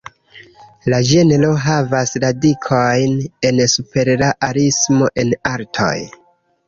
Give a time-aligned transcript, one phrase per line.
[0.93, 3.13] La ĝenro havas radikojn
[3.51, 5.93] en superrealismo en artoj.